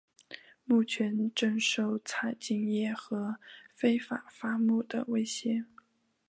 [0.65, 3.35] 目前正受采金业和
[3.75, 5.65] 非法伐木的威胁。